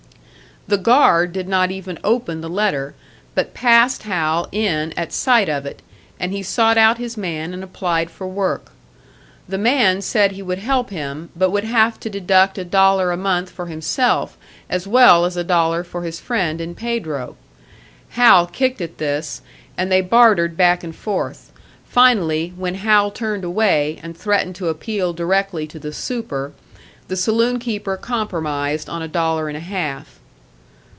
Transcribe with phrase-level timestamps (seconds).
[0.67, 2.93] The guard did not even open the letter,
[3.35, 5.81] but passed Hal in at sight of it,
[6.17, 8.71] and he sought out his man and applied for work.
[9.49, 13.17] The man said he would help him, but would have to deduct a dollar a
[13.17, 14.37] month for himself,
[14.69, 17.35] as well as a dollar for his friend in Pedro.
[18.11, 19.41] Hal kicked at this,
[19.77, 21.51] and they bartered back and forth;
[21.85, 26.53] finally, when Hal turned away and threatened to appeal directly to the "super,"
[27.09, 30.19] the saloon keeper compromised on a dollar and a half.